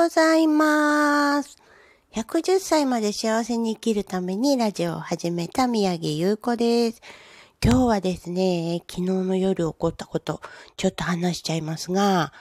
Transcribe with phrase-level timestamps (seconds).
[0.00, 1.58] ございます。
[2.12, 7.02] 110歳まで幸せに生きるためにラジオを始めた宮城優子です。
[7.60, 10.40] 今日はですね、昨日の夜起こったこと、
[10.76, 12.32] ちょっと話しちゃいますが、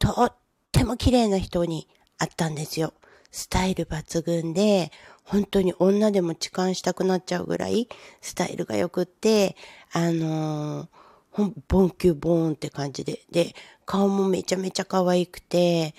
[0.00, 0.34] とっ
[0.72, 1.86] ても綺麗な人に
[2.18, 2.92] 会ったんですよ。
[3.30, 4.90] スタイル抜群で、
[5.22, 7.88] 本当に女でも痴漢したくなっちゃうぐらい、
[8.22, 9.54] スタイルが良くって、
[9.92, 13.54] あのー、ボンキュボーンって感じで、で、
[13.86, 15.94] 顔もめちゃめちゃ可愛くて、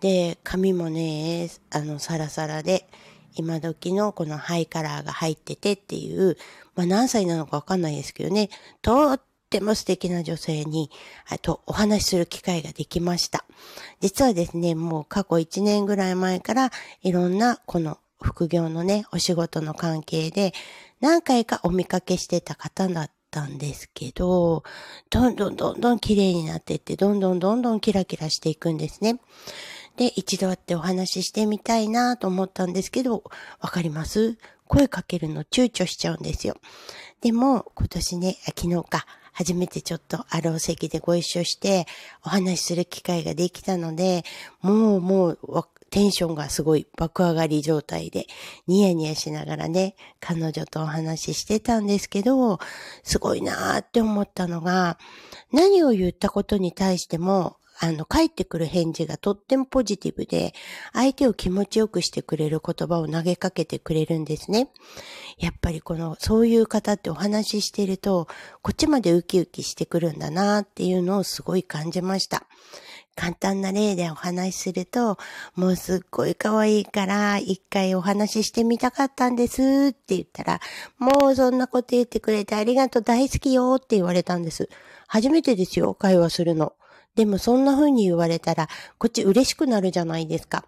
[0.00, 2.88] で、髪もね、あの、サラサラで、
[3.34, 6.36] 今時のこのハイカラーが入っててっていう、
[6.74, 8.50] まあ何歳なのかわかんないですけどね、
[8.82, 9.20] とっ
[9.50, 10.90] ても素敵な女性に、
[11.28, 13.44] あとお話しする機会ができました。
[14.00, 16.70] 実はですね、もう過去1年ぐらい前から
[17.02, 20.52] いろんなこの副業のね、お仕事の関係で
[21.00, 24.64] 何回かお見かけしてた方だったんですけど、
[25.10, 29.20] どんどんどんどん綺麗になってって、どんどんどんどんキラキラしていくんですね。
[29.98, 33.24] で、一度会ってお話ししてみたいなと思ったんですけど、
[33.60, 34.38] わかります？
[34.66, 36.56] 声かけるの躊躇しちゃうんですよ。
[37.20, 41.86] でも、今年ね、昨日か、初めてちょっとあるお席でご一緒して
[42.24, 44.24] お話しする機会ができたので、
[44.60, 45.38] もうもう
[45.90, 48.26] テンションがすごい爆上がり状態で、
[48.66, 52.58] ニヤニヤしながらね、彼女とお話ししてたんですけど、
[53.02, 54.98] すごいなーって思ったのが、
[55.52, 60.52] 何を言ったことに対しても、あの、返ってくる返事がとってもポジティブで、
[60.92, 64.68] 相手を気持ちよくしてくれる言葉を投げかけてくれるんですね。
[65.38, 68.26] やっぱりこの、そういう方ってお話ししてると、
[68.62, 72.46] こっちまでウキウキしてくるんだなっていうのをすごい感じました。
[73.14, 75.18] 簡単な例でお話しすると、
[75.56, 80.60] もうすっごい可愛いから、一回お話ししてみたかったんですって言ったら、
[80.98, 84.68] もうそんなこと言ってくれてありがとう大好きよって言われたんです。
[85.08, 86.74] 初めてですよ、会話するの。
[87.14, 90.64] でもそんな風に言われたら、こっち嬉しくなるじゃないですか。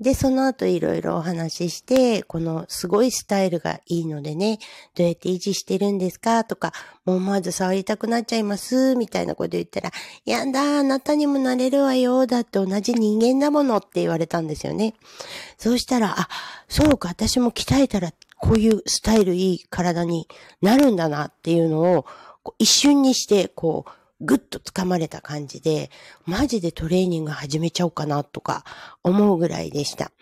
[0.00, 4.58] で、その後いろいろお話しして、このすごいスタイルがいいのでね、
[4.96, 6.42] どうやって維持してるんですか？
[6.42, 6.72] とか、
[7.04, 8.96] もうまず触りたくなっちゃいます？
[8.96, 9.92] みたいなこと言ったら、
[10.24, 12.26] やだ、あなたにもなれるわよ。
[12.26, 14.94] だって同じ人間だものって言われたんですよね。
[15.56, 16.28] そうしたら、あ、
[16.68, 20.26] そうか、私も鍛えたらこういうスタイルいい体に
[20.62, 22.06] なるんだなっていうのを、
[22.58, 23.90] 一瞬にして、こう、
[24.22, 25.90] ぐっと掴まれた感じで、
[26.24, 28.64] マジでトレーニング始めちゃおうかなとか
[29.02, 30.12] 思うぐらいでした。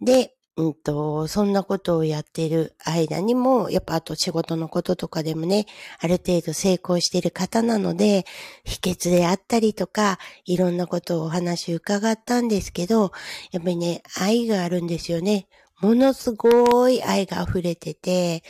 [0.00, 5.66] で、うんと、そんなことをやってる間にも、やっぱあと仕事のこととかでもね、
[6.00, 8.24] ある程度成功してる方なので、
[8.64, 13.12] 秘訣であったりとか、いろんなことをお話伺ったんですけど、
[13.52, 15.46] やっぱりね、愛があるんですよね。
[15.80, 18.42] ものすごい愛が溢れてて、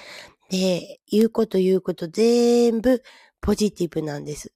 [0.49, 3.03] で、言うこと言うこと全部
[3.41, 4.53] ポジティブなんです。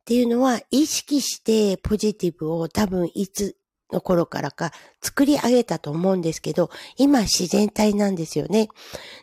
[0.00, 3.56] っていうのは、意識してポジティブを多分いつ
[3.92, 8.68] の頃からか作り上げたと思うんですけど、今自然体なんですよね。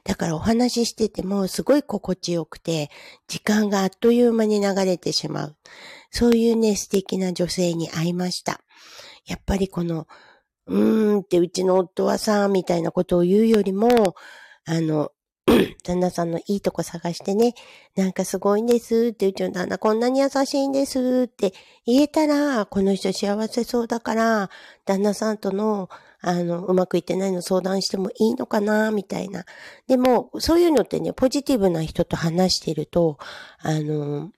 [0.04, 2.90] だからお話ししててもすごい心地よくて、
[3.28, 5.58] 時間があっという間に流れてしまう。
[6.12, 8.62] そういうね、素敵な女性に会いました。
[9.26, 10.08] やっぱりこの、
[10.68, 14.16] うーんってうちの夫はさ、みたいなことを言うよりも、
[14.66, 15.12] あの、
[15.84, 17.54] 旦那さんのいいとこ探してね、
[17.96, 19.08] なんかすごいんです。
[19.08, 21.54] って言、うちの旦那こんなに優しいんですって
[21.86, 24.50] 言えたら、この人幸せそうだから、
[24.86, 29.46] 旦那さんとの、あの、うまくいってないの相談してもいいのかな、みたいな。
[29.88, 33.18] でも、そういうのってね、ポジティブな人と話してると、
[33.60, 34.32] あの、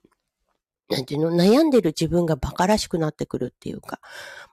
[0.89, 3.99] なんていうの、悩んでる自分が馬鹿らしくなってくるっていうか、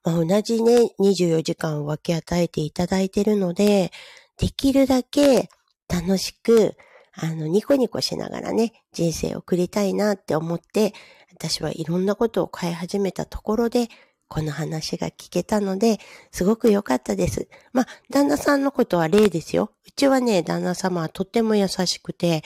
[0.05, 3.91] まあ、同じね、24時間を分け与えていただいてるので、
[4.39, 5.49] できるだけ
[5.89, 6.77] 楽しく、
[7.15, 10.93] あの、ニコニコしながらね、人生を送りたいなって思って、
[11.33, 13.89] 私はいろんなことを変え始めたところで、
[14.29, 15.99] この話が聞けたので、
[16.33, 17.49] すごく良かったです。
[17.73, 19.71] まあ、旦那さんのことは例ですよ。
[19.87, 22.43] うちはね、旦那様はとっても優しくて、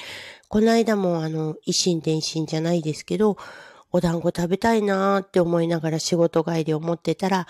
[0.48, 3.38] この間もあの、一心伝心じゃないですけど、
[3.92, 7.46] お団子食べたいなーって思いながら仕事帰り思ってたら、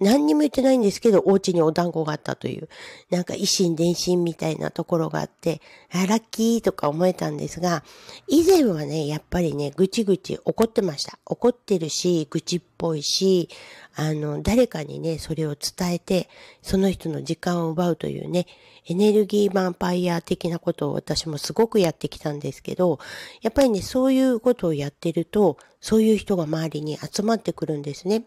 [0.00, 2.68] 何にも言ってないんですけど、お家にお団子があったという、
[3.10, 7.82] なんか維心伝心みたいなところがあって、あ、ラッキーとか思えたんですが、
[8.26, 11.18] 以前はね、やっぱりね、ぐちぐち怒ってました。
[11.24, 13.48] 怒ってるし、愚痴っぽいし、
[13.94, 16.28] あの、誰かにね、それを伝えて、
[16.62, 18.46] その人の時間を奪うというね、
[18.86, 22.98] エネルギーヴァンパイア的なことを私もすごくやってきたんですけど、
[23.42, 28.24] やっぱりね、そういうことをやってると、そういう人が周りに集まってくるんですね。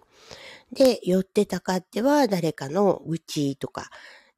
[0.71, 3.89] で、寄ってたかっては誰かの愚痴とか、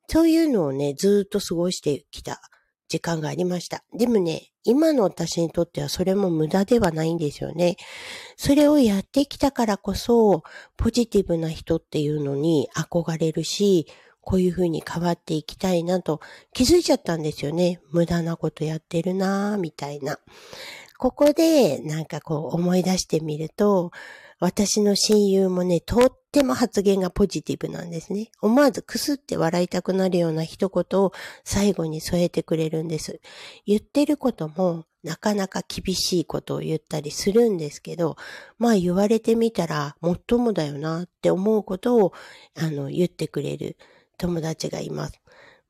[0.07, 2.41] そういうのをね、ずっと過ごしてきた
[2.88, 3.83] 時間がありました。
[3.94, 7.75] でもね、今の私にとってはそれも無駄ではないんですよね。
[8.38, 10.44] それをやってきたからこそ、
[10.77, 13.88] ポジティブな人っていうのに憧れるし、
[14.21, 16.21] こういう風に変わっていきたいなと
[16.53, 17.81] 気づいちゃったんですよね。
[17.91, 20.18] 無駄なことやってるなぁ、みたいな。
[20.98, 23.92] ここでなんかこう思い出してみると、
[24.40, 28.30] 私の親友もね、とっても発言がポジティブなんですね。
[28.42, 31.13] 思わずくすって笑いたくなるような一言を
[31.45, 33.22] 最後に添えてくれるんです。
[33.66, 38.16] 言ってることもなかなか厳しいことを言ったりするんですけど、
[38.57, 42.13] まあ言われてみたら、もっともだよなって思うことを、
[42.57, 43.78] あの、言ってくれる
[44.18, 45.22] 友達がいます。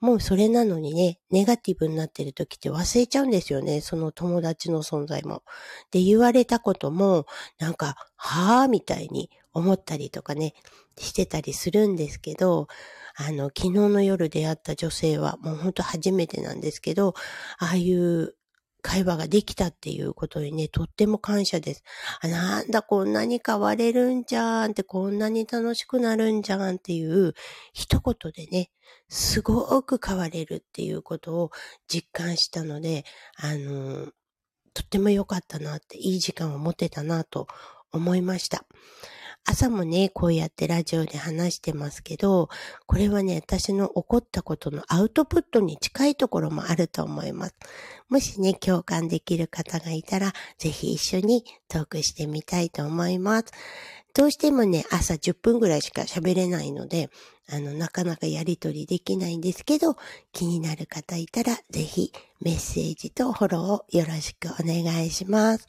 [0.04, 3.80] もうそれなのにね、ネガティブになってる時って忘れちゃうんですよね。
[3.80, 5.44] その友達の存在も。
[5.92, 7.26] で、言われたことも、
[7.58, 10.56] なんか、はぁみたいに思ったりとかね、
[10.98, 12.68] してたりするんですけど、
[13.16, 17.14] あの、昨日の夜出会った女性は、もうほんと初めてなんですけど、
[17.58, 18.36] ああいう
[18.84, 21.84] 会話ができたっていうことにね、とっても感謝です。
[22.22, 27.34] あ、なんだ、こんなに変われるんじゃんって、こんなに楽しくなるんじゃんっていう、
[27.74, 28.70] 一言でね、
[29.08, 31.52] すごく変われるっていうことを
[31.88, 33.06] 実感したので、
[33.38, 34.12] あの、
[34.74, 37.48] とっても良かったなって、いい時間を持てたなと
[37.92, 38.66] 思いました。
[39.46, 42.48] 朝もね、こうやってラジオで話してますけど、
[42.86, 47.56] これはね、私の起こったことのアウトプットに近いところもあると思います。
[48.08, 53.48] もしね、共感できる方がいたら、ぜひ一緒にトークしてみたいと思います。
[54.16, 57.10] どうしてもね、朝10分ぐらいしか喋れないので、
[57.50, 59.98] あの、なかなかやりとりできないんですけど、
[60.32, 65.68] 気になる方いたら、ぜひメッセージとフォローをよろしくお願いします。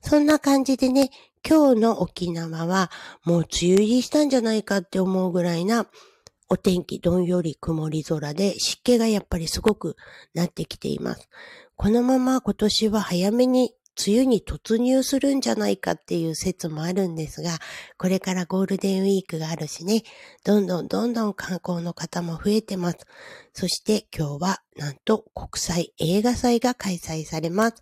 [0.00, 1.10] そんな感じでね、
[1.48, 2.90] 今日の沖縄は
[3.24, 5.86] もう梅雨入りしたんじゃないかって思うぐらいな
[6.48, 9.96] お天気どんより曇り空で湿気がやっぱりすごく
[10.34, 11.28] なってきています。
[11.76, 17.58] このまま今年は早めに梅雨に突入するんじゃないかっていう説もあるんですが、
[17.96, 20.02] これからゴールデンウィークがあるしね、
[20.44, 22.98] どんどんどんどん観光の方も増えてます。
[23.52, 27.76] そして今日はなんと国際映画祭が開催されます。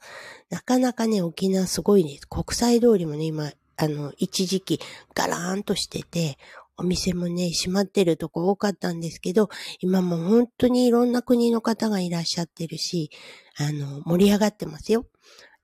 [0.51, 2.29] なかなかね、沖縄すごいです。
[2.29, 4.81] 国際通りもね、今、あの、一時期
[5.15, 6.39] ガラーンとしてて、
[6.77, 13.11] お店もね、閉まってるとこ多かったんですけど、今も本当にいろんな国の方がいらっしゃってるし、
[13.57, 15.07] あの、盛り上がってますよ。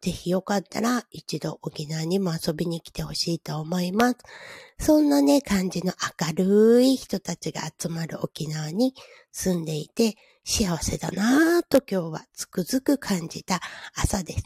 [0.01, 4.17] ぜひよかったら一度沖縄にも遊びに来てほしいと思います。
[4.79, 8.95] そんなね、感じの明るい人たちが集まる沖縄に
[9.31, 13.61] 住んでいて幸せだなぁと今日はつくづく感じた
[13.95, 14.39] 朝です。
[14.41, 14.43] っ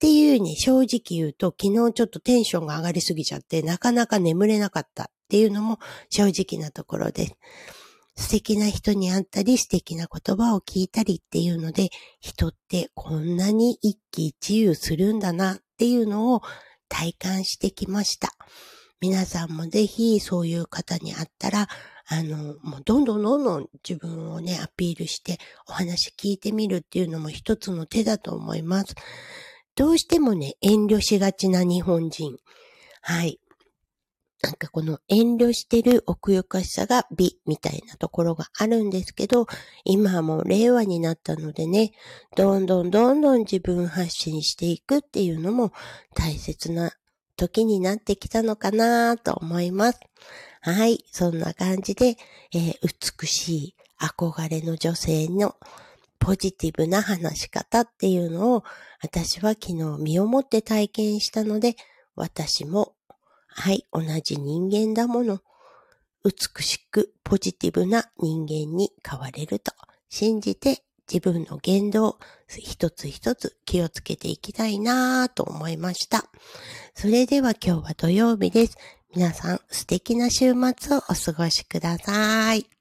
[0.00, 5.78] ていうに正直言うと昨日ちょっとテンションが上がりすぎちゃってなかなか眠れなかったっていうのも
[6.08, 7.36] 正直なところです。
[8.20, 11.88] 素敵な人に会ったり素敵な言葉を聞いたりっていうので、
[12.20, 16.42] 人ってこんなに一喜一憂するんだなっていうのを
[16.88, 18.28] 体感してきました。
[19.00, 21.68] 皆さんもぜひそういう方に会ったら、
[22.08, 28.94] あの、もうどんどんどんどん自分をね、アピールしてお話聞いてみるっていうのも一つの手だと思います。
[29.76, 32.36] どうしてもね、遠慮しがちな日本人。
[33.00, 33.39] はい。
[34.42, 39.46] なんかこの遠慮してる奥ゆかしさが美みたいなところがあるんですけど、
[39.84, 41.92] 今はもう令和になったのでね、
[42.36, 45.72] どんどんどんどん自分発信していくっていうのも
[46.14, 46.92] 大切な
[47.36, 50.00] 時になってきたのかなと思います。
[50.62, 51.04] はい。
[51.10, 52.16] そんな感じで、
[52.54, 52.78] えー、
[53.20, 55.56] 美しい憧れの女性の
[56.18, 58.64] ポジティブな話し方っていうのを
[59.02, 61.76] 私は昨日身をもって体験したので、
[62.14, 62.94] 私も
[63.60, 65.40] はい、同じ人間だもの。
[66.24, 69.72] 美しくポジティブな人間に変われると
[70.08, 76.24] 信じて自分の言動一つ一つ気をつけていきたいなぁと思いました。
[76.94, 78.78] それでは今日は土曜日です。
[79.14, 82.79] 皆さん素敵な週末をお過ごしください。